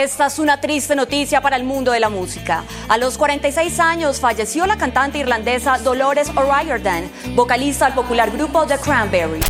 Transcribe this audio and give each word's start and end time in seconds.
Esta 0.00 0.26
es 0.26 0.40
una 0.40 0.60
triste 0.60 0.96
noticia 0.96 1.40
para 1.40 1.54
el 1.54 1.62
mundo 1.62 1.92
de 1.92 2.00
la 2.00 2.08
música. 2.08 2.64
A 2.88 2.98
los 2.98 3.16
46 3.16 3.78
años 3.78 4.18
falleció 4.18 4.66
la 4.66 4.76
cantante 4.76 5.18
irlandesa 5.18 5.78
Dolores 5.78 6.30
O'Riordan, 6.30 7.08
vocalista 7.36 7.84
del 7.84 7.94
popular 7.94 8.32
grupo 8.32 8.66
The 8.66 8.76
Cranberries. 8.78 9.46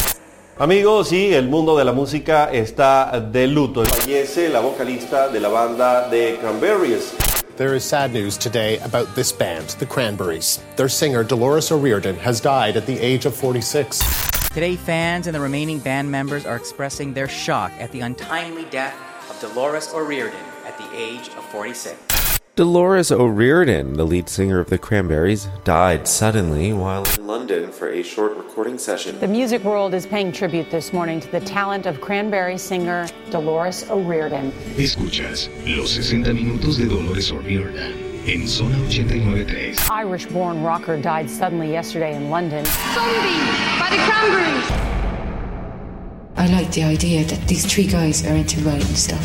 Amigos, 0.58 1.08
sí, 1.08 1.32
el 1.32 1.48
mundo 1.48 1.78
de 1.78 1.86
la 1.86 1.92
música 1.92 2.50
está 2.52 3.18
de 3.20 3.46
luto. 3.46 3.86
Fallece 3.86 4.50
la 4.50 4.60
vocalista 4.60 5.28
de 5.28 5.40
la 5.40 5.48
banda 5.48 6.10
The 6.10 6.36
Cranberries. 6.38 7.14
There 7.56 7.74
is 7.74 7.82
sad 7.82 8.12
news 8.12 8.36
today 8.36 8.78
about 8.84 9.14
this 9.14 9.32
band, 9.32 9.68
the 9.78 9.86
Cranberries. 9.86 10.60
Their 10.76 10.90
singer, 10.90 11.24
Dolores 11.24 11.72
O'Riordan, 11.72 12.16
has 12.18 12.42
died 12.42 12.76
at 12.76 12.84
the 12.84 13.00
age 13.00 13.24
of 13.24 13.34
46. 13.34 14.00
Today, 14.52 14.76
fans 14.76 15.26
and 15.26 15.34
the 15.34 15.40
remaining 15.40 15.78
band 15.78 16.10
members 16.10 16.44
are 16.44 16.56
expressing 16.56 17.14
their 17.14 17.28
shock 17.28 17.72
at 17.80 17.90
the 17.92 18.00
untimely 18.00 18.66
death 18.70 18.94
Dolores 19.44 19.92
O'Riordan 19.92 20.40
at 20.64 20.78
the 20.78 20.88
age 20.96 21.28
of 21.28 21.44
46. 21.50 22.38
Dolores 22.56 23.12
O'Riordan, 23.12 23.92
the 23.92 24.06
lead 24.06 24.26
singer 24.30 24.58
of 24.58 24.70
the 24.70 24.78
Cranberries, 24.78 25.48
died 25.64 26.08
suddenly 26.08 26.72
while 26.72 27.04
in 27.18 27.26
London 27.26 27.70
for 27.70 27.90
a 27.90 28.02
short 28.02 28.34
recording 28.38 28.78
session. 28.78 29.20
The 29.20 29.28
music 29.28 29.62
world 29.62 29.92
is 29.92 30.06
paying 30.06 30.32
tribute 30.32 30.70
this 30.70 30.94
morning 30.94 31.20
to 31.20 31.30
the 31.30 31.40
talent 31.40 31.84
of 31.84 32.00
Cranberry 32.00 32.56
singer 32.56 33.06
Dolores 33.30 33.90
O'Riordan. 33.90 34.50
Escuchas 34.78 35.50
los 35.76 35.90
60 35.90 36.32
minutos 36.32 36.78
de 36.78 36.86
Dolores 36.86 37.30
O'Riordan 37.30 37.92
en 38.26 38.48
Zona 38.48 38.76
89.3. 38.88 39.90
Irish-born 39.90 40.62
rocker 40.62 40.96
died 40.96 41.28
suddenly 41.28 41.70
yesterday 41.70 42.16
in 42.16 42.30
London. 42.30 42.64
Zombie 42.64 43.44
by 43.78 43.90
the 43.90 43.98
Cranberries. 44.10 44.93
I 46.36 46.46
like 46.48 46.72
the 46.72 46.82
idea 46.82 47.24
that 47.24 47.46
these 47.48 47.64
three 47.64 47.86
guys 47.86 48.26
are 48.26 48.34
into 48.34 48.60
writing 48.60 48.94
stuff. 48.96 49.24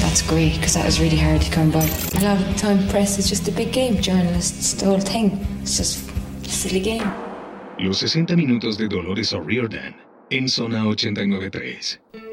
That's 0.00 0.22
great 0.22 0.54
because 0.54 0.74
that 0.74 0.84
was 0.84 1.00
really 1.00 1.16
hard 1.16 1.42
to 1.42 1.50
come 1.50 1.70
by. 1.70 1.84
A 1.84 2.20
lot 2.24 2.40
of 2.40 2.48
the 2.48 2.54
time, 2.58 2.88
press 2.88 3.18
is 3.18 3.28
just 3.28 3.46
a 3.48 3.52
big 3.52 3.72
game. 3.72 4.00
Journalists, 4.00 4.74
the 4.74 4.86
whole 4.86 5.00
thing. 5.00 5.46
It's 5.62 5.76
just 5.76 6.08
a 6.44 6.48
silly 6.48 6.80
game. 6.80 7.12
Los 7.78 7.98
60 7.98 8.34
minutos 8.36 8.78
de 8.78 8.88
Dolores 8.88 9.32
O'Riordan 9.32 9.94
en 10.30 10.48
Zona 10.48 10.84
89.3. 10.84 12.25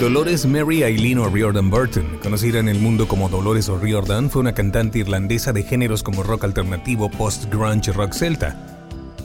Dolores 0.00 0.44
Mary 0.44 0.82
Eileen 0.82 1.18
O'Riordan 1.18 1.70
Burton, 1.70 2.18
conocida 2.20 2.58
en 2.58 2.68
el 2.68 2.80
mundo 2.80 3.06
como 3.06 3.28
Dolores 3.28 3.68
O'Riordan, 3.68 4.28
fue 4.28 4.40
una 4.40 4.52
cantante 4.52 4.98
irlandesa 4.98 5.52
de 5.52 5.62
géneros 5.62 6.02
como 6.02 6.24
rock 6.24 6.44
alternativo, 6.44 7.08
post-grunge 7.08 7.90
y 7.90 7.94
rock 7.94 8.12
celta. 8.12 8.56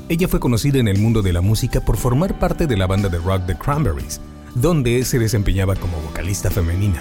Ella 0.09 0.27
fue 0.27 0.39
conocida 0.39 0.77
en 0.77 0.87
el 0.87 0.99
mundo 0.99 1.23
de 1.23 1.33
la 1.33 1.41
música 1.41 1.81
por 1.81 1.97
formar 1.97 2.37
parte 2.37 2.67
de 2.67 2.77
la 2.77 2.85
banda 2.85 3.09
de 3.09 3.17
rock 3.17 3.47
The 3.47 3.57
Cranberries, 3.57 4.21
donde 4.53 5.03
se 5.05 5.17
desempeñaba 5.17 5.75
como 5.75 5.99
vocalista 6.01 6.51
femenina. 6.51 6.99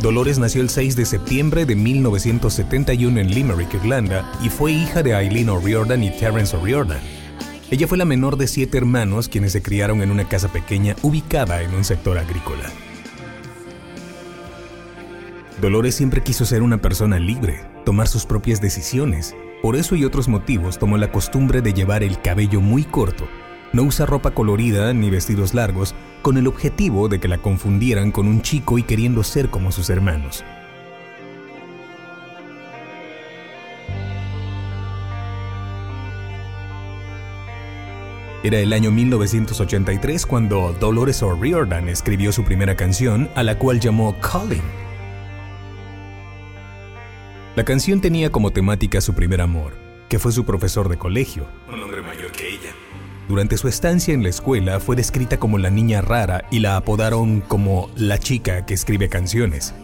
Dolores 0.00 0.38
nació 0.38 0.62
el 0.62 0.70
6 0.70 0.96
de 0.96 1.04
septiembre 1.04 1.66
de 1.66 1.76
1971 1.76 3.20
en 3.20 3.34
Limerick, 3.34 3.74
Irlanda, 3.74 4.32
y 4.42 4.48
fue 4.48 4.72
hija 4.72 5.02
de 5.02 5.12
Eileen 5.12 5.50
O'Riordan 5.50 6.02
y 6.02 6.10
Terence 6.10 6.56
O'Riordan. 6.56 7.17
Ella 7.70 7.86
fue 7.86 7.98
la 7.98 8.06
menor 8.06 8.38
de 8.38 8.46
siete 8.46 8.78
hermanos 8.78 9.28
quienes 9.28 9.52
se 9.52 9.60
criaron 9.60 10.00
en 10.00 10.10
una 10.10 10.26
casa 10.26 10.48
pequeña 10.48 10.96
ubicada 11.02 11.62
en 11.62 11.74
un 11.74 11.84
sector 11.84 12.16
agrícola. 12.16 12.64
Dolores 15.60 15.94
siempre 15.94 16.22
quiso 16.22 16.46
ser 16.46 16.62
una 16.62 16.78
persona 16.78 17.18
libre, 17.18 17.60
tomar 17.84 18.08
sus 18.08 18.24
propias 18.24 18.62
decisiones. 18.62 19.36
Por 19.60 19.76
eso 19.76 19.96
y 19.96 20.04
otros 20.04 20.28
motivos 20.28 20.78
tomó 20.78 20.96
la 20.96 21.12
costumbre 21.12 21.60
de 21.60 21.74
llevar 21.74 22.02
el 22.02 22.22
cabello 22.22 22.62
muy 22.62 22.84
corto, 22.84 23.28
no 23.74 23.82
usa 23.82 24.06
ropa 24.06 24.30
colorida 24.30 24.94
ni 24.94 25.10
vestidos 25.10 25.52
largos, 25.52 25.94
con 26.22 26.38
el 26.38 26.46
objetivo 26.46 27.08
de 27.08 27.20
que 27.20 27.28
la 27.28 27.38
confundieran 27.38 28.12
con 28.12 28.28
un 28.28 28.40
chico 28.40 28.78
y 28.78 28.82
queriendo 28.82 29.22
ser 29.22 29.50
como 29.50 29.72
sus 29.72 29.90
hermanos. 29.90 30.42
Era 38.44 38.60
el 38.60 38.72
año 38.72 38.92
1983 38.92 40.24
cuando 40.24 40.72
Dolores 40.78 41.24
O'Riordan 41.24 41.88
escribió 41.88 42.30
su 42.30 42.44
primera 42.44 42.76
canción, 42.76 43.28
a 43.34 43.42
la 43.42 43.58
cual 43.58 43.80
llamó 43.80 44.16
Calling. 44.20 44.62
La 47.56 47.64
canción 47.64 48.00
tenía 48.00 48.30
como 48.30 48.52
temática 48.52 49.00
su 49.00 49.12
primer 49.12 49.40
amor, 49.40 49.72
que 50.08 50.20
fue 50.20 50.30
su 50.30 50.44
profesor 50.44 50.88
de 50.88 50.96
colegio, 50.96 51.48
un 51.72 51.82
hombre 51.82 52.00
mayor 52.00 52.30
que 52.30 52.48
ella. 52.48 52.70
Durante 53.28 53.56
su 53.56 53.66
estancia 53.66 54.14
en 54.14 54.22
la 54.22 54.28
escuela 54.28 54.78
fue 54.78 54.94
descrita 54.94 55.40
como 55.40 55.58
la 55.58 55.70
niña 55.70 56.00
rara 56.00 56.44
y 56.52 56.60
la 56.60 56.76
apodaron 56.76 57.40
como 57.40 57.90
la 57.96 58.18
chica 58.18 58.64
que 58.66 58.74
escribe 58.74 59.08
canciones. 59.08 59.74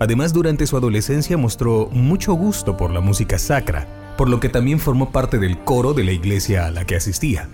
Además, 0.00 0.34
durante 0.34 0.66
su 0.66 0.76
adolescencia 0.76 1.38
mostró 1.38 1.88
mucho 1.90 2.34
gusto 2.34 2.76
por 2.76 2.90
la 2.90 3.00
música 3.00 3.38
sacra, 3.38 4.03
por 4.16 4.28
lo 4.28 4.40
que 4.40 4.48
también 4.48 4.78
formó 4.78 5.10
parte 5.10 5.38
del 5.38 5.58
coro 5.58 5.94
de 5.94 6.04
la 6.04 6.12
iglesia 6.12 6.66
a 6.66 6.70
la 6.70 6.84
que 6.84 6.96
asistía. 6.96 7.48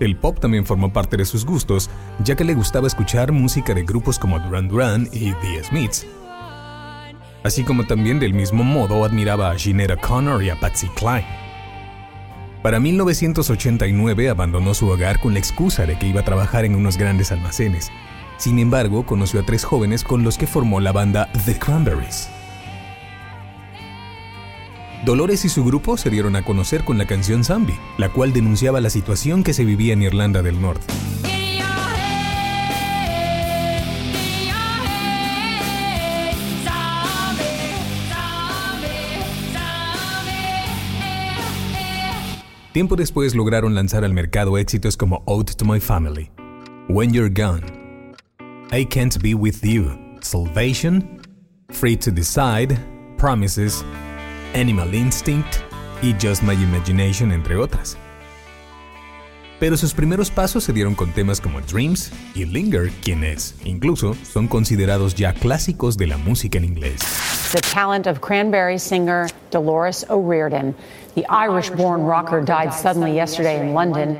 El 0.00 0.16
pop 0.16 0.40
también 0.40 0.64
formó 0.64 0.92
parte 0.92 1.18
de 1.18 1.26
sus 1.26 1.44
gustos, 1.44 1.90
ya 2.24 2.34
que 2.34 2.44
le 2.44 2.54
gustaba 2.54 2.86
escuchar 2.86 3.32
música 3.32 3.74
de 3.74 3.82
grupos 3.82 4.18
como 4.18 4.38
Duran 4.38 4.68
Duran 4.68 5.08
y 5.12 5.32
The 5.32 5.64
Smiths. 5.64 6.06
Así 7.42 7.64
como 7.64 7.86
también 7.86 8.18
del 8.18 8.32
mismo 8.32 8.64
modo 8.64 9.04
admiraba 9.04 9.50
a 9.50 9.58
Sinead 9.58 9.92
O'Connor 9.92 10.42
y 10.42 10.50
a 10.50 10.58
Patsy 10.58 10.88
Cline. 10.96 11.26
Para 12.62 12.80
1989 12.80 14.30
abandonó 14.30 14.74
su 14.74 14.88
hogar 14.88 15.20
con 15.20 15.34
la 15.34 15.38
excusa 15.38 15.86
de 15.86 15.98
que 15.98 16.06
iba 16.06 16.20
a 16.20 16.24
trabajar 16.24 16.64
en 16.64 16.74
unos 16.74 16.96
grandes 16.96 17.32
almacenes. 17.32 17.90
Sin 18.36 18.58
embargo, 18.58 19.04
conoció 19.04 19.40
a 19.40 19.42
tres 19.44 19.64
jóvenes 19.64 20.02
con 20.02 20.22
los 20.22 20.38
que 20.38 20.46
formó 20.46 20.80
la 20.80 20.92
banda 20.92 21.30
The 21.44 21.58
Cranberries. 21.58 22.30
Dolores 25.04 25.46
y 25.46 25.48
su 25.48 25.64
grupo 25.64 25.96
se 25.96 26.10
dieron 26.10 26.36
a 26.36 26.44
conocer 26.44 26.84
con 26.84 26.98
la 26.98 27.06
canción 27.06 27.42
Zombie, 27.42 27.78
la 27.96 28.10
cual 28.10 28.34
denunciaba 28.34 28.82
la 28.82 28.90
situación 28.90 29.42
que 29.42 29.54
se 29.54 29.64
vivía 29.64 29.94
en 29.94 30.02
Irlanda 30.02 30.42
del 30.42 30.60
Norte. 30.60 30.84
Tiempo 42.72 42.94
después 42.94 43.34
lograron 43.34 43.74
lanzar 43.74 44.04
al 44.04 44.12
mercado 44.12 44.56
éxitos 44.56 44.96
como 44.96 45.22
Ode 45.26 45.54
to 45.54 45.64
My 45.64 45.80
Family, 45.80 46.30
When 46.88 47.12
You're 47.12 47.28
Gone, 47.28 47.64
I 48.70 48.84
Can't 48.84 49.20
Be 49.20 49.34
With 49.34 49.62
You, 49.62 49.90
Salvation, 50.20 51.20
Free 51.70 51.96
to 51.96 52.12
Decide, 52.12 52.78
Promises, 53.16 53.84
Animal 54.54 54.94
Instinct 54.94 55.56
y 56.02 56.14
Just 56.20 56.42
My 56.42 56.54
Imagination, 56.54 57.32
entre 57.32 57.56
otras. 57.56 57.96
Pero 59.60 59.76
sus 59.76 59.92
primeros 59.92 60.30
pasos 60.30 60.64
se 60.64 60.72
dieron 60.72 60.94
con 60.94 61.12
temas 61.12 61.40
como 61.40 61.60
Dreams 61.60 62.10
y 62.34 62.46
Linger, 62.46 62.90
quienes, 63.02 63.54
incluso, 63.64 64.14
son 64.22 64.48
considerados 64.48 65.14
ya 65.14 65.34
clásicos 65.34 65.98
de 65.98 66.06
la 66.06 66.16
música 66.16 66.56
en 66.56 66.64
inglés. 66.64 67.00
The 67.52 67.60
talent 67.60 68.06
of 68.06 68.20
Cranberry 68.20 68.78
singer 68.78 69.28
Dolores 69.50 70.06
O'Riordan. 70.08 70.74
The 71.14 71.26
Irish-born 71.28 72.06
rocker 72.06 72.42
died 72.42 72.72
suddenly 72.72 73.14
yesterday 73.14 73.60
in 73.60 73.74
London. 73.74 74.18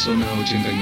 En 0.00 0.04
Zona 0.06 0.32
893. 0.32 0.79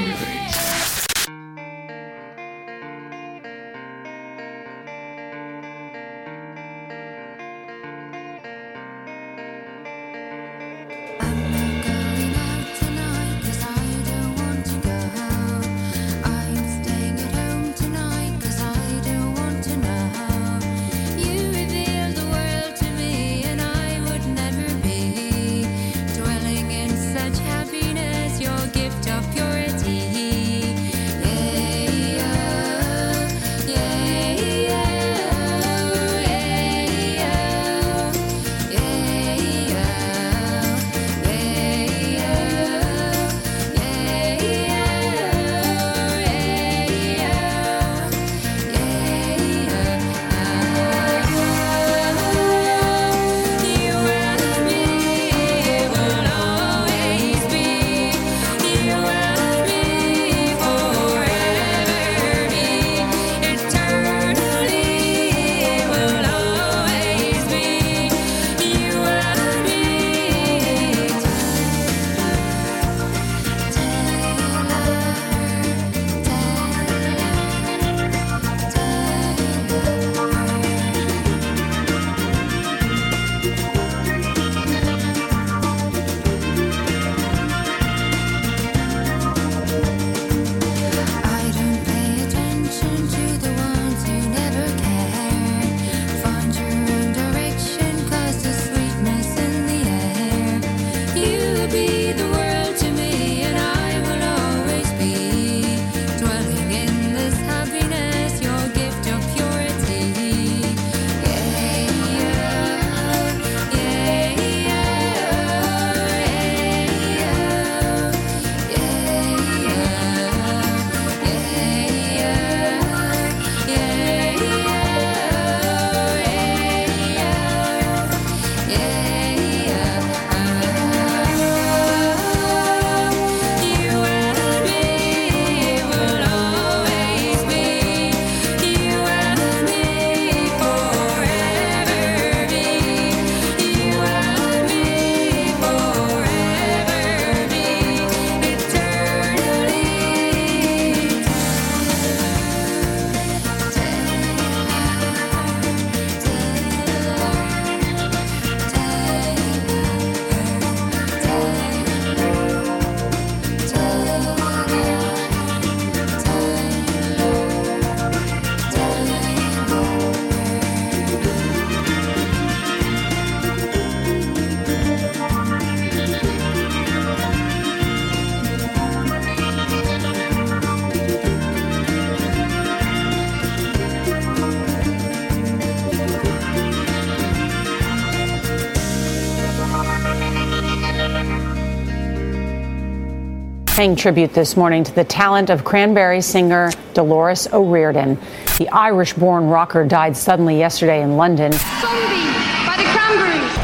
Paying 193.78 193.94
tribute 193.94 194.34
this 194.34 194.56
morning 194.56 194.82
to 194.82 194.92
the 194.92 195.04
talent 195.04 195.50
of 195.50 195.62
Cranberry 195.62 196.20
singer 196.20 196.72
Dolores 196.94 197.46
O'Riordan. 197.52 198.18
The 198.58 198.68
Irish 198.70 199.12
born 199.12 199.46
rocker 199.46 199.84
died 199.84 200.16
suddenly 200.16 200.58
yesterday 200.58 201.00
in 201.00 201.16
London. 201.16 201.52
by 201.52 202.74
the 202.76 202.82
Cranberries. 202.90 203.56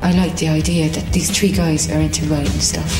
I 0.00 0.12
like 0.16 0.38
the 0.38 0.48
idea 0.48 0.88
that 0.88 1.12
these 1.12 1.30
three 1.38 1.52
guys 1.52 1.90
are 1.90 2.00
into 2.00 2.24
writing 2.30 2.58
stuff. 2.58 2.90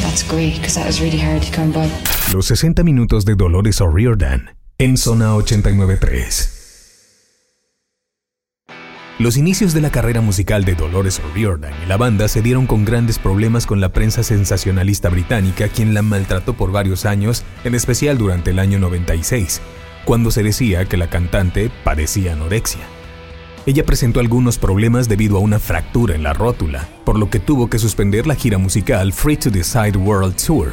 That's 0.00 0.24
great 0.24 0.56
because 0.56 0.74
that 0.74 0.84
was 0.84 1.00
really 1.00 1.18
hard 1.18 1.42
to 1.42 1.52
come 1.52 1.70
by. 1.70 1.88
Los 2.32 2.48
60 2.48 2.82
minutos 2.82 3.24
de 3.24 3.36
Dolores 3.36 3.80
O'Riordan 3.80 4.50
en 4.80 4.96
Zona 4.96 5.36
893. 5.36 6.53
Los 9.24 9.38
inicios 9.38 9.72
de 9.72 9.80
la 9.80 9.90
carrera 9.90 10.20
musical 10.20 10.66
de 10.66 10.74
Dolores 10.74 11.18
O'Riordan 11.18 11.72
y 11.82 11.86
la 11.86 11.96
banda 11.96 12.28
se 12.28 12.42
dieron 12.42 12.66
con 12.66 12.84
grandes 12.84 13.18
problemas 13.18 13.64
con 13.64 13.80
la 13.80 13.88
prensa 13.88 14.22
sensacionalista 14.22 15.08
británica, 15.08 15.68
quien 15.68 15.94
la 15.94 16.02
maltrató 16.02 16.52
por 16.52 16.72
varios 16.72 17.06
años, 17.06 17.42
en 17.64 17.74
especial 17.74 18.18
durante 18.18 18.50
el 18.50 18.58
año 18.58 18.78
96, 18.78 19.62
cuando 20.04 20.30
se 20.30 20.42
decía 20.42 20.84
que 20.84 20.98
la 20.98 21.08
cantante 21.08 21.70
padecía 21.84 22.34
anorexia. 22.34 22.82
Ella 23.64 23.86
presentó 23.86 24.20
algunos 24.20 24.58
problemas 24.58 25.08
debido 25.08 25.38
a 25.38 25.40
una 25.40 25.58
fractura 25.58 26.14
en 26.14 26.22
la 26.22 26.34
rótula, 26.34 26.86
por 27.06 27.18
lo 27.18 27.30
que 27.30 27.40
tuvo 27.40 27.70
que 27.70 27.78
suspender 27.78 28.26
la 28.26 28.34
gira 28.34 28.58
musical 28.58 29.10
Free 29.14 29.38
to 29.38 29.48
Decide 29.48 29.96
World 29.96 30.36
Tour. 30.36 30.70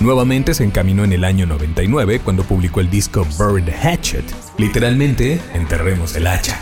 Nuevamente 0.00 0.52
se 0.52 0.64
encaminó 0.64 1.04
en 1.04 1.12
el 1.12 1.22
año 1.22 1.46
99 1.46 2.22
cuando 2.24 2.42
publicó 2.42 2.80
el 2.80 2.90
disco 2.90 3.24
the 3.64 3.72
Hatchet, 3.72 4.24
literalmente 4.58 5.40
Enterremos 5.54 6.16
el 6.16 6.26
hacha 6.26 6.58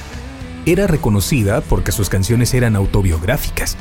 era 0.66 0.86
reconocida 0.86 1.60
porque 1.62 1.92
sus 1.92 2.08
canciones 2.10 2.52
eran 2.52 2.76
autobiográficas. 2.76 3.76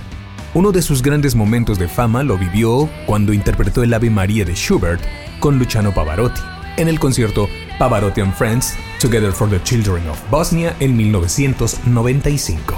Uno 0.53 0.71
de 0.71 0.81
sus 0.81 1.01
grandes 1.01 1.35
momentos 1.35 1.79
de 1.79 1.89
fama 1.89 2.23
lo 2.23 2.37
vivió 2.37 2.89
cuando 3.05 3.33
interpretó 3.33 3.83
el 3.83 3.93
Ave 3.93 4.09
María 4.09 4.45
de 4.45 4.53
Schubert 4.53 5.01
con 5.39 5.59
Luciano 5.59 5.93
Pavarotti 5.93 6.39
en 6.77 6.87
el 6.87 6.99
concierto 6.99 7.49
Pavarotti 7.79 8.21
and 8.21 8.33
Friends 8.33 8.75
Together 8.99 9.31
for 9.31 9.49
the 9.49 9.61
Children 9.63 10.07
of 10.07 10.19
Bosnia 10.29 10.75
en 10.79 10.95
1995. 10.95 12.75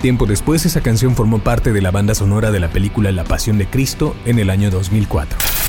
Tiempo 0.00 0.26
después 0.26 0.66
esa 0.66 0.82
canción 0.82 1.14
formó 1.14 1.38
parte 1.38 1.72
de 1.72 1.80
la 1.80 1.90
banda 1.90 2.14
sonora 2.14 2.50
de 2.50 2.60
la 2.60 2.68
película 2.68 3.12
La 3.12 3.24
Pasión 3.24 3.58
de 3.58 3.66
Cristo 3.66 4.14
en 4.26 4.38
el 4.38 4.50
año 4.50 4.70
2004. 4.70 5.65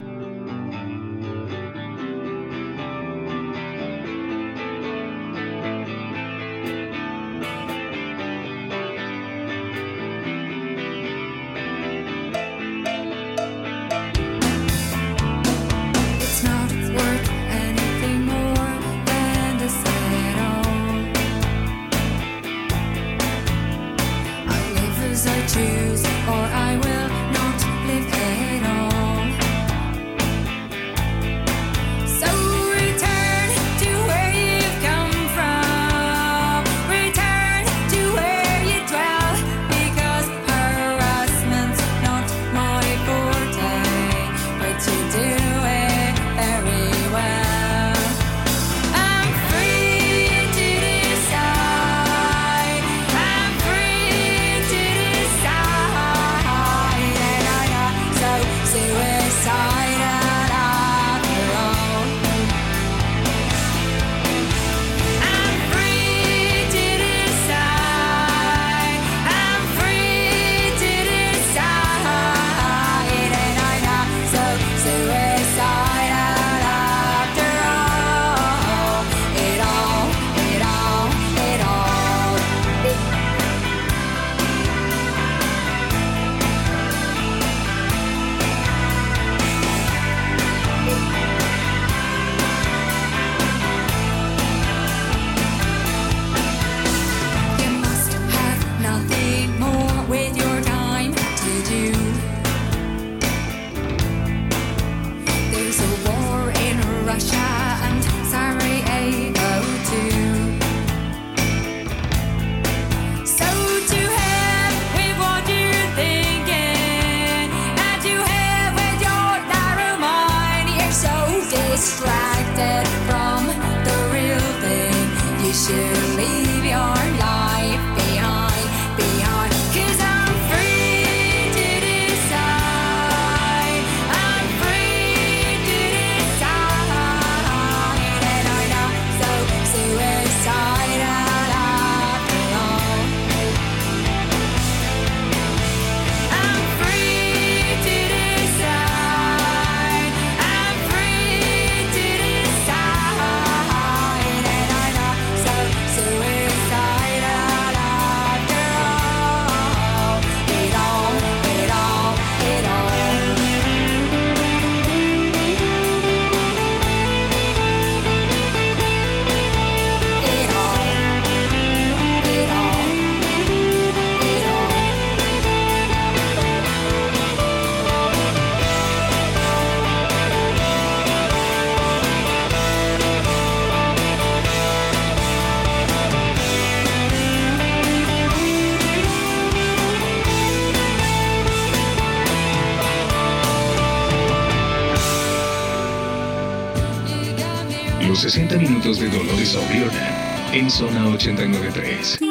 En 200.68 200.72
zona 200.72 201.08
893. 201.08 202.27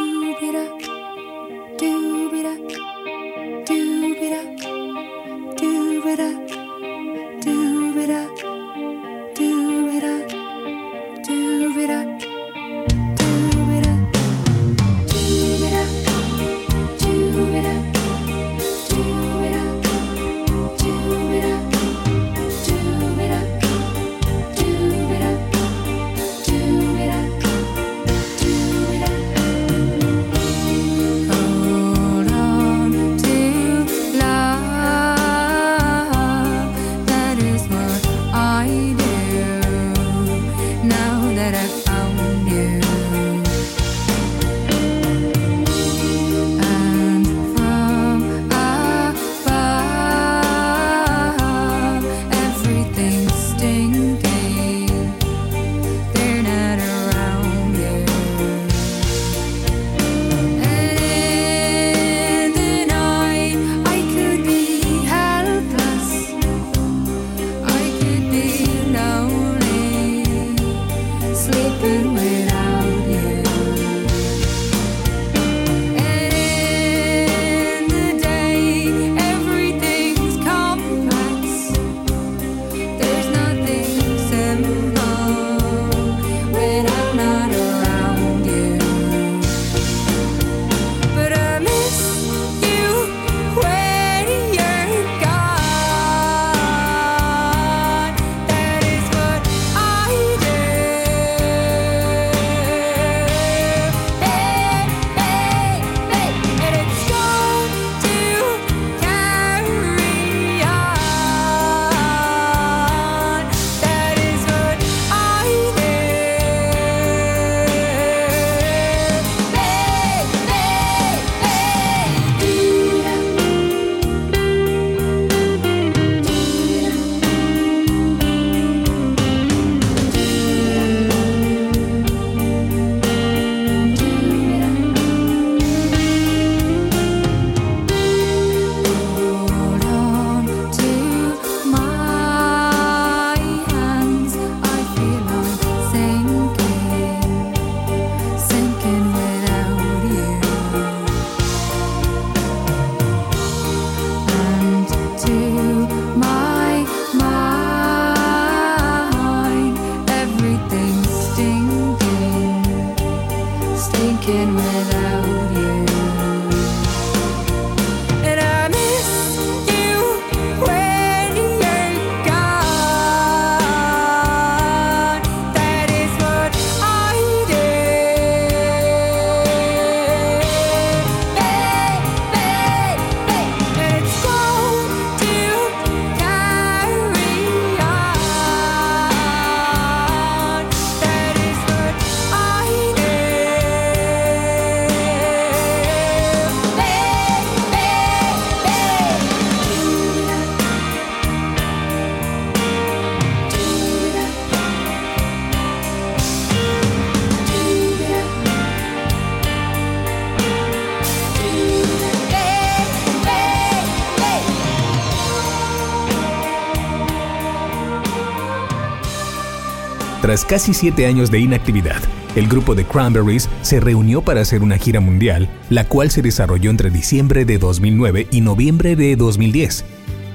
Tras 220.26 220.44
casi 220.44 220.74
siete 220.74 221.06
años 221.06 221.30
de 221.30 221.38
inactividad, 221.38 222.02
el 222.34 222.48
grupo 222.48 222.74
de 222.74 222.84
Cranberries 222.84 223.48
se 223.62 223.78
reunió 223.78 224.22
para 224.22 224.40
hacer 224.40 224.60
una 224.60 224.76
gira 224.76 224.98
mundial, 224.98 225.48
la 225.70 225.84
cual 225.84 226.10
se 226.10 226.20
desarrolló 226.20 226.70
entre 226.70 226.90
diciembre 226.90 227.44
de 227.44 227.58
2009 227.58 228.26
y 228.32 228.40
noviembre 228.40 228.96
de 228.96 229.14
2010. 229.14 229.84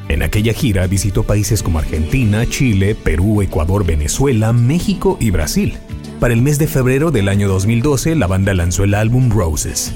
En 0.08 0.24
aquella 0.24 0.54
gira 0.54 0.88
visitó 0.88 1.24
países 1.24 1.62
como 1.62 1.80
Argentina, 1.80 2.46
Chile, 2.48 2.96
Perú, 2.96 3.42
Ecuador, 3.42 3.86
Venezuela, 3.86 4.54
México 4.54 5.18
y 5.20 5.30
Brasil. 5.32 5.78
Para 6.22 6.34
el 6.34 6.42
mes 6.42 6.58
de 6.58 6.68
febrero 6.68 7.12
del 7.12 7.28
año 7.28 7.50
2012, 7.50 8.16
la 8.16 8.28
banda 8.28 8.54
lanzó 8.54 8.86
el 8.86 8.94
álbum 8.94 9.30
Roses. 9.30 9.94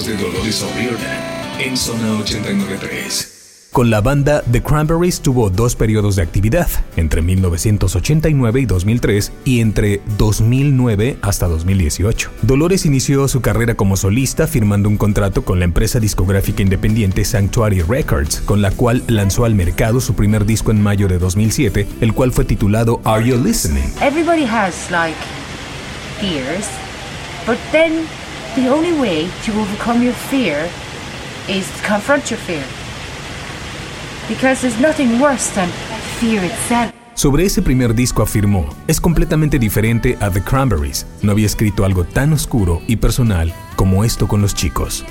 60 0.00 0.02
minutos 0.02 0.06
de 0.06 0.16
Dolores 0.16 0.62
O'Riordan 0.62 1.60
en 1.60 1.76
Zona 1.76 2.18
893. 2.20 3.32
Con 3.72 3.90
la 3.90 4.00
banda, 4.00 4.42
The 4.50 4.62
Cranberries 4.62 5.20
tuvo 5.20 5.50
dos 5.50 5.76
periodos 5.76 6.16
de 6.16 6.22
actividad, 6.22 6.66
entre 6.96 7.20
1989 7.20 8.60
y 8.60 8.66
2003 8.66 9.32
y 9.44 9.60
entre 9.60 10.00
2009 10.16 11.18
hasta 11.20 11.46
2018. 11.46 12.30
Dolores 12.40 12.86
inició 12.86 13.28
su 13.28 13.42
carrera 13.42 13.74
como 13.74 13.98
solista 13.98 14.46
firmando 14.46 14.88
un 14.88 14.96
contrato 14.96 15.44
con 15.44 15.58
la 15.58 15.66
empresa 15.66 16.00
discográfica 16.00 16.62
independiente 16.62 17.24
Sanctuary 17.24 17.82
Records, 17.82 18.40
con 18.40 18.62
la 18.62 18.70
cual 18.70 19.02
lanzó 19.08 19.44
al 19.44 19.54
mercado 19.54 20.00
su 20.00 20.14
primer 20.14 20.46
disco 20.46 20.70
en 20.70 20.82
mayo 20.82 21.06
de 21.06 21.18
2007, 21.18 21.86
el 22.00 22.14
cual 22.14 22.32
fue 22.32 22.46
titulado 22.46 23.02
Are 23.04 23.26
You 23.26 23.36
Listening? 23.36 23.92
Everybody 24.00 24.46
has 24.46 24.90
like 24.90 25.16
fears, 26.18 26.66
but 27.46 27.58
then 27.72 28.06
the 28.56 28.68
only 28.70 28.92
way 28.98 29.28
to 29.44 29.52
overcome 29.60 30.02
your 30.02 30.14
fear 30.14 30.66
is 31.46 31.66
to 31.76 31.86
confront 31.86 32.30
your 32.30 32.40
fear. 32.40 32.64
Because 34.28 34.62
there's 34.62 34.80
nothing 34.80 35.20
worse 35.20 35.50
than 35.54 35.68
fear 36.18 36.42
itself. 36.42 36.90
Sobre 37.14 37.44
ese 37.44 37.62
primer 37.62 37.94
disco 37.94 38.22
afirmó, 38.22 38.68
es 38.86 39.00
completamente 39.00 39.58
diferente 39.58 40.18
a 40.20 40.30
The 40.30 40.42
Cranberries. 40.42 41.06
No 41.22 41.32
había 41.32 41.46
escrito 41.46 41.84
algo 41.84 42.04
tan 42.04 42.32
oscuro 42.32 42.82
y 42.86 42.96
personal 42.96 43.52
como 43.76 44.04
esto 44.04 44.26
con 44.26 44.42
los 44.42 44.54
chicos. 44.54 45.04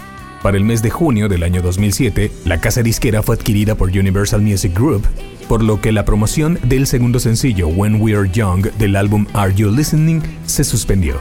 Para 0.43 0.57
el 0.57 0.63
mes 0.63 0.81
de 0.81 0.89
junio 0.89 1.29
del 1.29 1.43
año 1.43 1.61
2007, 1.61 2.31
la 2.45 2.59
casa 2.59 2.83
disquera 2.83 3.23
fue 3.23 3.35
adquirida 3.35 3.75
por 3.75 3.89
Universal 3.89 4.41
Music 4.41 4.73
Group, 4.75 5.07
por 5.47 5.63
lo 5.63 5.81
que 5.81 5.91
la 5.91 6.05
promoción 6.05 6.59
del 6.63 6.85
segundo 6.85 7.19
sencillo 7.19 7.67
When 7.67 8.01
We 8.01 8.15
Are 8.15 8.29
Young 8.29 8.71
del 8.77 8.95
álbum 8.95 9.25
Are 9.33 9.53
You 9.53 9.71
Listening 9.71 10.21
se 10.45 10.63
suspendió. 10.63 11.19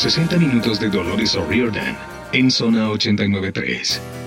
60 0.00 0.38
minutos 0.38 0.80
de 0.80 0.88
Dolores 0.88 1.34
O'Riordan 1.34 1.94
en 2.32 2.50
zona 2.50 2.88
893. 2.88 4.19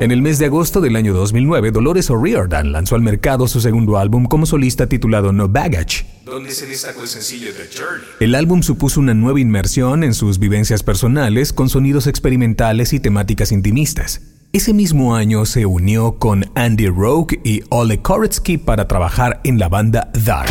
En 0.00 0.12
el 0.12 0.22
mes 0.22 0.38
de 0.38 0.46
agosto 0.46 0.80
del 0.80 0.94
año 0.94 1.12
2009, 1.12 1.72
Dolores 1.72 2.08
O'Riordan 2.08 2.70
lanzó 2.70 2.94
al 2.94 3.02
mercado 3.02 3.48
su 3.48 3.60
segundo 3.60 3.98
álbum 3.98 4.26
como 4.26 4.46
solista 4.46 4.86
titulado 4.86 5.32
No 5.32 5.48
Baggage, 5.48 6.06
donde 6.24 6.52
se 6.52 6.66
destacó 6.66 7.02
el 7.02 7.08
sencillo 7.08 7.48
The 7.52 7.76
Journey. 7.76 8.06
El 8.20 8.36
álbum 8.36 8.62
supuso 8.62 9.00
una 9.00 9.14
nueva 9.14 9.40
inmersión 9.40 10.04
en 10.04 10.14
sus 10.14 10.38
vivencias 10.38 10.84
personales 10.84 11.52
con 11.52 11.68
sonidos 11.68 12.06
experimentales 12.06 12.92
y 12.92 13.00
temáticas 13.00 13.50
intimistas. 13.50 14.20
Ese 14.52 14.72
mismo 14.72 15.16
año 15.16 15.44
se 15.46 15.66
unió 15.66 16.18
con 16.20 16.46
Andy 16.54 16.86
Rogue 16.86 17.40
y 17.42 17.62
Ole 17.68 18.00
Koretsky 18.00 18.56
para 18.56 18.86
trabajar 18.86 19.40
en 19.42 19.58
la 19.58 19.68
banda 19.68 20.12
Dark. 20.24 20.48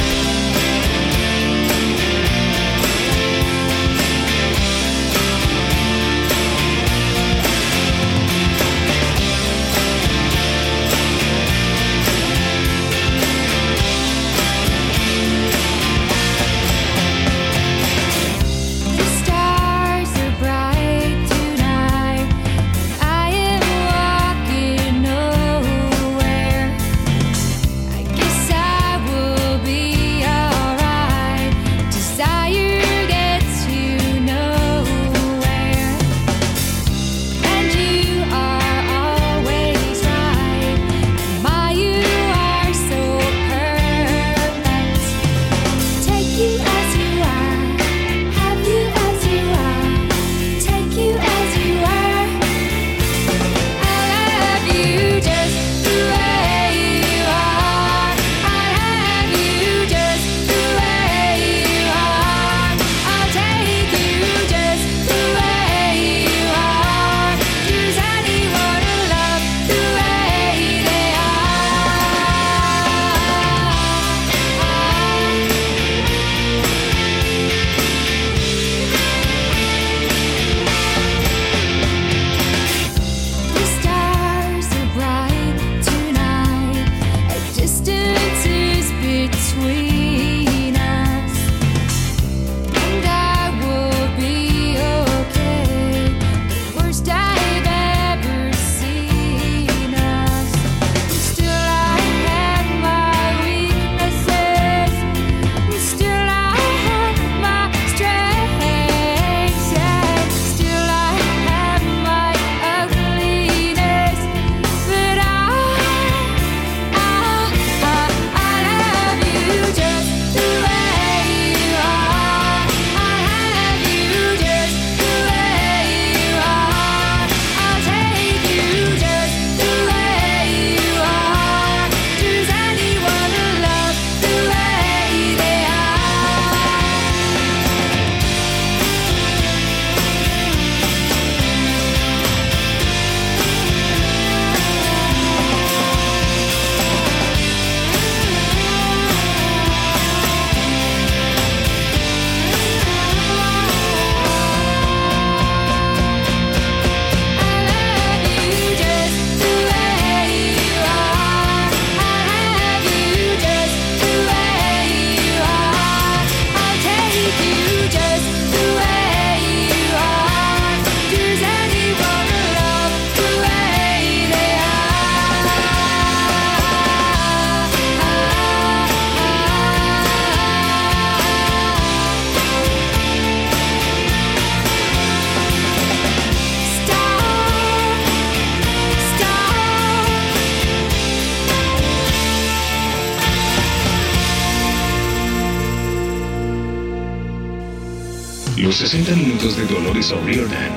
Los 198.58 198.77
60 198.77 199.12
minutos 199.12 199.55
de 199.55 199.67
Dolores 199.67 200.12
O'Riordan. 200.12 200.71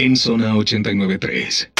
En 0.00 0.16
zona 0.16 0.56
893. 0.56 1.70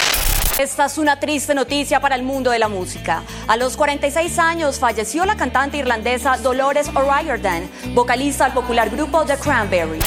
Esta 0.60 0.84
es 0.86 0.96
una 0.96 1.18
triste 1.18 1.56
noticia 1.56 1.98
para 1.98 2.14
el 2.14 2.22
mundo 2.22 2.52
de 2.52 2.60
la 2.60 2.68
música. 2.68 3.24
A 3.48 3.56
los 3.56 3.76
46 3.76 4.38
años 4.38 4.78
falleció 4.78 5.24
la 5.24 5.36
cantante 5.36 5.78
irlandesa 5.78 6.36
Dolores 6.36 6.88
O'Riordan, 6.94 7.68
vocalista 7.94 8.44
del 8.44 8.54
popular 8.54 8.90
grupo 8.90 9.24
The 9.24 9.36
Cranberries. 9.38 10.04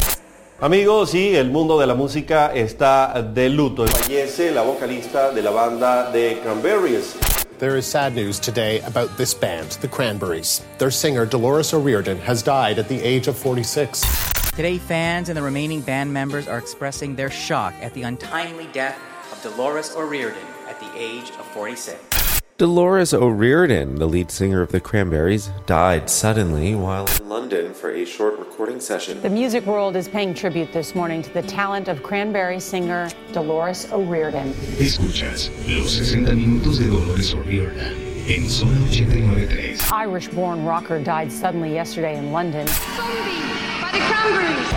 Amigos, 0.62 1.12
sí, 1.12 1.36
el 1.36 1.52
mundo 1.52 1.78
de 1.78 1.86
la 1.86 1.96
música 1.96 2.54
está 2.54 3.22
de 3.22 3.50
luto. 3.50 3.86
Fallece 3.86 4.52
la 4.52 4.62
vocalista 4.62 5.32
de 5.32 5.42
la 5.42 5.52
banda 5.52 6.10
The 6.14 6.40
Cranberries. 6.42 7.18
There 7.60 7.78
is 7.78 7.86
sad 7.86 8.14
news 8.14 8.40
today 8.40 8.80
about 8.86 9.18
this 9.18 9.34
band, 9.34 9.72
the 9.82 9.90
Cranberries. 9.90 10.62
Their 10.78 10.92
singer, 10.92 11.26
Dolores 11.26 11.74
O'Riordan, 11.74 12.20
has 12.22 12.42
died 12.42 12.80
at 12.80 12.88
the 12.88 13.04
age 13.04 13.28
of 13.28 13.36
46. 13.36 14.37
Today, 14.58 14.80
fans 14.80 15.30
and 15.30 15.38
the 15.38 15.44
remaining 15.44 15.82
band 15.82 16.12
members 16.12 16.48
are 16.48 16.58
expressing 16.58 17.16
their 17.16 17.30
shock 17.30 17.76
at 17.80 17.94
the 17.94 18.02
untimely 18.02 18.66
death 18.74 19.00
of 19.32 19.40
Dolores 19.44 19.96
O'Riordan 19.96 20.48
at 20.68 20.80
the 20.80 20.90
age 20.98 21.30
of 21.30 21.46
46. 21.54 22.42
Dolores 22.58 23.14
O'Riordan, 23.14 23.98
the 24.00 24.08
lead 24.08 24.32
singer 24.32 24.64
of 24.64 24.72
the 24.72 24.80
Cranberries, 24.80 25.52
died 25.68 26.10
suddenly 26.10 26.74
while 26.74 27.06
in 27.06 27.30
London 27.30 27.72
for 27.72 27.92
a 27.92 28.04
short 28.04 28.40
recording 28.40 28.80
session. 28.80 29.22
The 29.22 29.30
music 29.30 29.64
world 29.68 29.96
is 29.96 30.08
paying 30.08 30.34
tribute 30.34 30.74
this 30.74 30.96
morning 30.96 31.22
to 31.22 31.32
the 31.36 31.44
talent 31.44 31.88
of 31.88 32.02
Cranberry 32.02 32.60
singer 32.60 33.12
Dolores 33.34 33.94
O'Riordan. 33.94 34.54
Escuchas 34.80 35.52
los 35.68 35.92
60 35.92 36.32
minutos 36.32 36.80
de 36.80 36.88
Dolores 36.88 37.32
O'Riordan. 37.36 37.94
En 38.28 38.50
zona 38.50 38.76
893. 38.90 39.92
Irish 39.92 40.30
born 40.30 40.66
rocker 40.66 41.00
died 41.00 41.32
suddenly 41.32 41.76
yesterday 41.76 42.18
in 42.18 42.32
London. 42.32 42.66
By 42.66 43.77
the 43.92 44.00
Cranberries. 44.00 44.74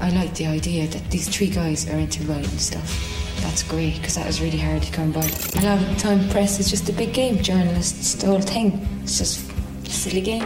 I 0.00 0.10
like 0.10 0.34
the 0.34 0.46
idea 0.46 0.86
that 0.88 1.10
these 1.10 1.28
three 1.28 1.50
guys 1.50 1.88
are 1.88 1.98
into 1.98 2.22
writing 2.24 2.58
stuff. 2.58 2.88
That's 3.42 3.62
great 3.62 3.96
because 3.96 4.14
that 4.16 4.26
was 4.26 4.40
really 4.40 4.58
hard 4.58 4.82
to 4.82 4.92
come 4.92 5.12
by. 5.12 5.20
A 5.20 5.62
lot 5.62 5.80
of 5.80 5.88
the 5.88 5.96
time, 5.98 6.28
press 6.28 6.58
is 6.58 6.70
just 6.70 6.88
a 6.88 6.92
big 6.92 7.12
game. 7.12 7.38
Journalists, 7.42 8.14
the 8.14 8.26
whole 8.26 8.40
thing. 8.40 8.86
It's 9.02 9.18
just 9.18 9.50
a 9.86 9.90
silly 9.90 10.20
game. 10.20 10.44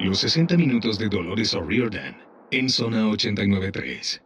Los 0.00 0.20
60 0.20 0.56
minutos 0.56 0.98
de 0.98 1.08
Dolores 1.08 1.54
O'Riordan. 1.54 2.16
En 2.50 2.68
zona 2.68 3.08
893. 3.08 4.20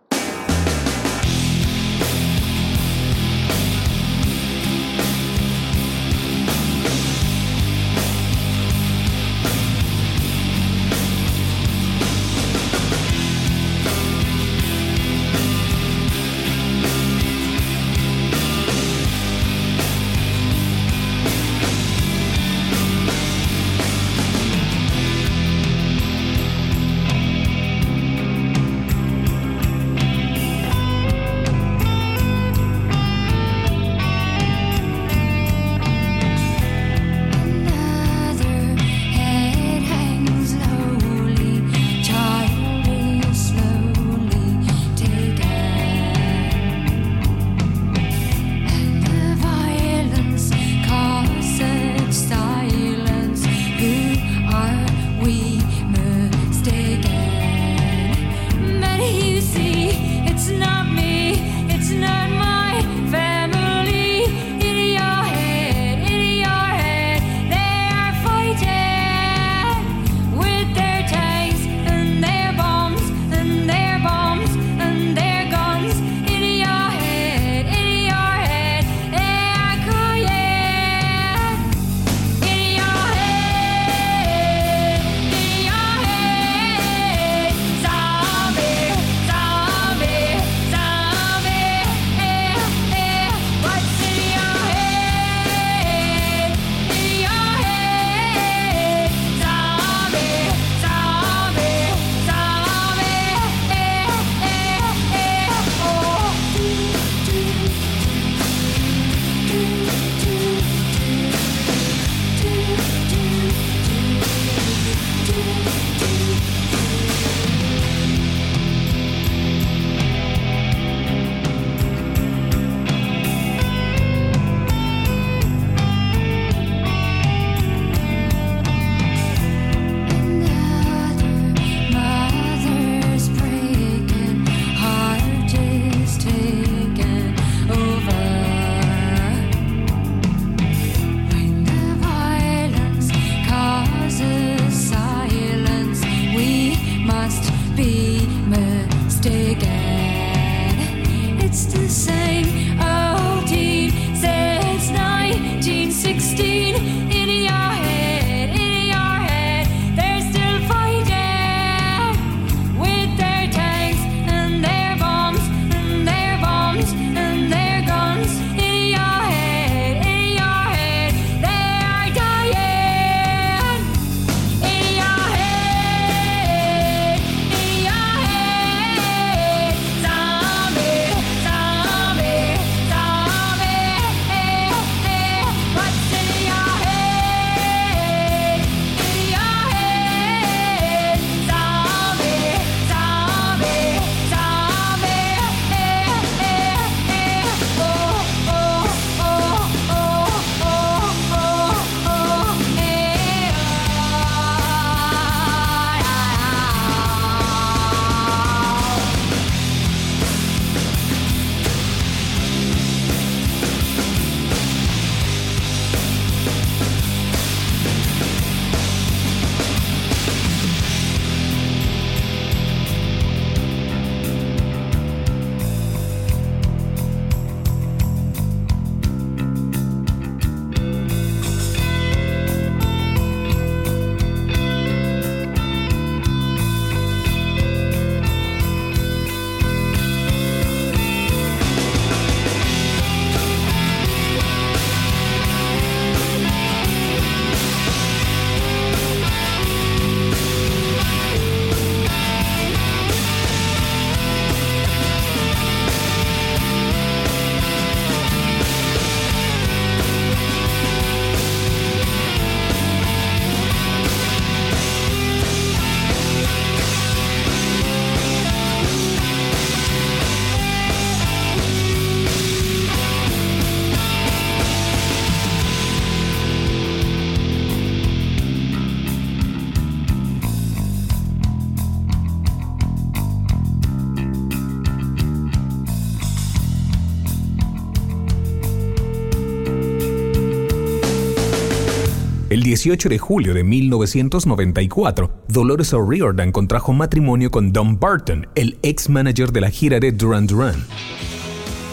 El 292.52 292.62
18 292.62 293.08
de 293.08 293.16
julio 293.16 293.54
de 293.54 293.64
1994, 293.64 295.44
Dolores 295.48 295.94
O'Riordan 295.94 296.52
contrajo 296.52 296.92
matrimonio 296.92 297.50
con 297.50 297.72
Don 297.72 297.98
Barton, 297.98 298.46
el 298.54 298.76
ex 298.82 299.08
manager 299.08 299.52
de 299.52 299.62
la 299.62 299.70
gira 299.70 299.98
de 300.00 300.12
Duran 300.12 300.46
Duran. 300.46 300.74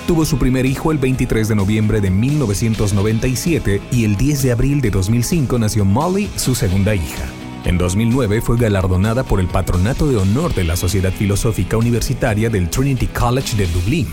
Tuvo 0.05 0.25
su 0.25 0.37
primer 0.37 0.65
hijo 0.65 0.91
el 0.91 0.97
23 0.97 1.47
de 1.47 1.55
noviembre 1.55 2.01
de 2.01 2.09
1997 2.09 3.81
y 3.89 4.03
el 4.03 4.17
10 4.17 4.43
de 4.43 4.51
abril 4.51 4.81
de 4.81 4.91
2005 4.91 5.57
nació 5.59 5.85
Molly, 5.85 6.29
su 6.35 6.53
segunda 6.53 6.93
hija. 6.93 7.23
En 7.63 7.77
2009 7.77 8.41
fue 8.41 8.57
galardonada 8.57 9.23
por 9.23 9.39
el 9.39 9.47
Patronato 9.47 10.09
de 10.09 10.17
Honor 10.17 10.53
de 10.53 10.65
la 10.65 10.75
Sociedad 10.75 11.13
Filosófica 11.13 11.77
Universitaria 11.77 12.49
del 12.49 12.69
Trinity 12.69 13.07
College 13.07 13.55
de 13.55 13.65
Dublín. 13.67 14.07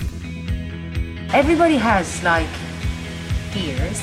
Everybody 1.34 1.76
has 1.76 2.22
like 2.22 2.46
fears, 3.52 4.00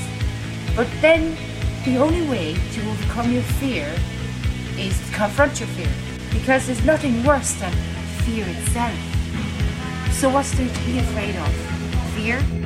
but 0.76 0.88
then 1.00 1.38
the 1.86 1.98
only 1.98 2.22
way 2.30 2.54
to 2.54 2.90
overcome 2.90 3.32
your 3.32 3.44
fear 3.44 3.94
is 4.78 4.98
to 5.06 5.16
confront 5.16 5.60
your 5.60 5.68
fear 5.70 5.92
because 6.32 6.66
there's 6.66 6.84
nothing 6.86 7.22
worse 7.26 7.54
than 7.56 7.74
fear 8.24 8.46
itself. 8.48 8.96
So 10.14 10.30
what's 10.30 10.52
there 10.58 10.70
to 10.70 10.80
be 10.86 11.00
afraid 11.00 11.36
of? 11.36 11.54
Fear? 12.16 12.63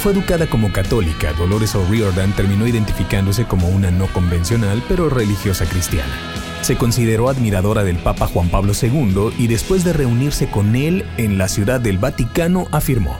Fue 0.00 0.12
educada 0.12 0.46
como 0.46 0.72
católica, 0.72 1.34
Dolores 1.34 1.74
O'Riordan 1.74 2.32
terminó 2.34 2.66
identificándose 2.66 3.44
como 3.44 3.68
una 3.68 3.90
no 3.90 4.06
convencional 4.06 4.82
pero 4.88 5.10
religiosa 5.10 5.66
cristiana. 5.66 6.12
Se 6.62 6.76
consideró 6.76 7.28
admiradora 7.28 7.84
del 7.84 7.98
Papa 7.98 8.26
Juan 8.26 8.48
Pablo 8.48 8.72
II 8.80 9.34
y 9.36 9.46
después 9.46 9.84
de 9.84 9.92
reunirse 9.92 10.48
con 10.48 10.74
él 10.74 11.04
en 11.18 11.36
la 11.36 11.48
ciudad 11.48 11.82
del 11.82 11.98
Vaticano 11.98 12.66
afirmó, 12.72 13.18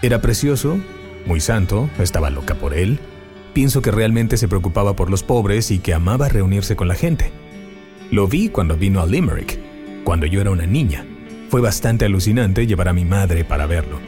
Era 0.00 0.20
precioso, 0.20 0.78
muy 1.26 1.40
santo, 1.40 1.90
estaba 1.98 2.30
loca 2.30 2.54
por 2.54 2.72
él, 2.72 3.00
pienso 3.54 3.82
que 3.82 3.90
realmente 3.90 4.36
se 4.36 4.46
preocupaba 4.46 4.94
por 4.94 5.10
los 5.10 5.24
pobres 5.24 5.72
y 5.72 5.80
que 5.80 5.92
amaba 5.92 6.28
reunirse 6.28 6.76
con 6.76 6.86
la 6.86 6.94
gente. 6.94 7.32
Lo 8.12 8.28
vi 8.28 8.48
cuando 8.48 8.76
vino 8.76 9.00
a 9.00 9.06
Limerick, 9.06 9.58
cuando 10.04 10.26
yo 10.26 10.40
era 10.40 10.52
una 10.52 10.66
niña. 10.66 11.04
Fue 11.50 11.60
bastante 11.60 12.04
alucinante 12.04 12.66
llevar 12.68 12.88
a 12.88 12.92
mi 12.92 13.04
madre 13.04 13.44
para 13.44 13.66
verlo. 13.66 14.07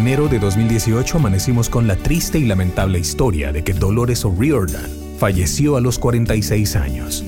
enero 0.00 0.28
de 0.28 0.38
2018 0.38 1.18
amanecimos 1.18 1.68
con 1.68 1.86
la 1.86 1.94
triste 1.94 2.38
y 2.38 2.46
lamentable 2.46 2.98
historia 2.98 3.52
de 3.52 3.62
que 3.62 3.74
Dolores 3.74 4.24
O'Riordan 4.24 4.90
falleció 5.18 5.76
a 5.76 5.82
los 5.82 5.98
46 5.98 6.74
años. 6.76 7.22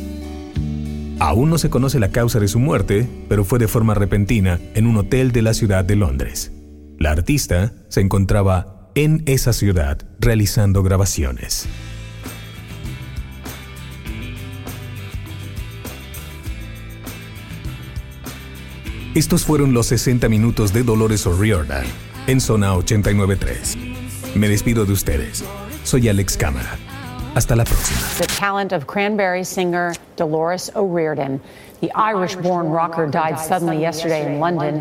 Aún 1.18 1.50
no 1.50 1.58
se 1.58 1.68
conoce 1.68 2.00
la 2.00 2.12
causa 2.12 2.40
de 2.40 2.48
su 2.48 2.58
muerte, 2.58 3.06
pero 3.28 3.44
fue 3.44 3.58
de 3.58 3.68
forma 3.68 3.92
repentina 3.92 4.58
en 4.74 4.86
un 4.86 4.96
hotel 4.96 5.32
de 5.32 5.42
la 5.42 5.52
ciudad 5.52 5.84
de 5.84 5.96
Londres. 5.96 6.50
La 6.98 7.10
artista 7.10 7.74
se 7.88 8.00
encontraba 8.00 8.88
en 8.94 9.22
esa 9.26 9.52
ciudad 9.52 9.98
realizando 10.18 10.82
grabaciones. 10.82 11.68
Estos 19.14 19.44
fueron 19.44 19.74
los 19.74 19.88
60 19.88 20.30
minutos 20.30 20.72
de 20.72 20.84
Dolores 20.84 21.26
O'Riordan, 21.26 21.84
en 22.26 22.40
Zona 22.40 22.74
89.3. 22.74 24.34
Me 24.34 24.48
despido 24.48 24.84
de 24.84 24.92
ustedes. 24.92 25.44
Soy 25.84 26.08
Alex 26.08 26.36
Cámara. 26.36 26.78
Hasta 27.34 27.56
la 27.56 27.64
próxima. 27.64 28.00
The 28.18 28.26
talent 28.26 28.72
of 28.72 28.86
cranberry 28.86 29.44
singer 29.44 29.94
Dolores 30.16 30.70
O'Riordan. 30.74 31.40
The 31.80 31.90
Irish-born 31.94 32.70
rocker 32.70 33.06
died 33.06 33.38
suddenly 33.38 33.80
yesterday 33.80 34.32
in 34.32 34.38
London. 34.38 34.78